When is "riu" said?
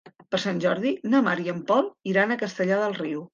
3.03-3.23